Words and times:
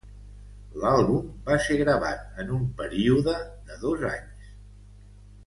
L'àlbum 0.83 1.27
va 1.49 1.57
ser 1.65 1.77
gravat 1.81 2.41
en 2.45 2.49
un 2.57 2.65
període 2.81 3.37
de 3.69 3.79
dos 3.85 4.09
anys. 4.15 4.51